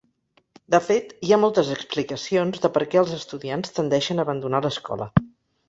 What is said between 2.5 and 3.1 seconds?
de per què